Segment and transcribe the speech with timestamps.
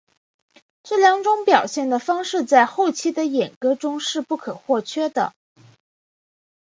[0.81, 5.31] 这两种表现的方法在后期的演歌中是不可或缺的。